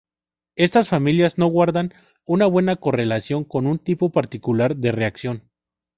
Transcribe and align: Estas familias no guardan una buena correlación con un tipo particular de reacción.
Estas 0.55 0.89
familias 0.89 1.37
no 1.37 1.45
guardan 1.45 1.93
una 2.25 2.47
buena 2.47 2.75
correlación 2.77 3.43
con 3.43 3.67
un 3.67 3.77
tipo 3.77 4.09
particular 4.11 4.75
de 4.75 4.91
reacción. 4.91 5.43